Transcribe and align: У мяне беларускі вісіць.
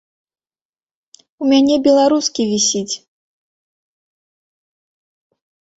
У 1.43 1.51
мяне 1.51 1.75
беларускі 1.89 2.41
вісіць. 2.55 2.89